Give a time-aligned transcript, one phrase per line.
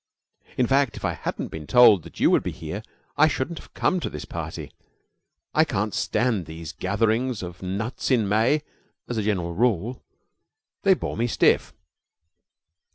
[0.57, 2.81] "In fact, if I hadn't been told that you would be here,
[3.17, 4.71] I shouldn't have come to this party.
[5.67, 8.63] Can't stand these gatherings of nuts in May
[9.07, 10.01] as a general rule.
[10.81, 11.71] They bore me stiff."